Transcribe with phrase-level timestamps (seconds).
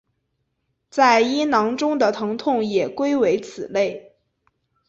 [0.89, 4.15] 在阴囊中的疼痛也归为此类。